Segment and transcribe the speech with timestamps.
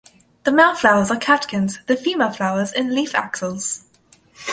[0.45, 3.83] The male flowers are on catkins, the female flowers in leaf axils.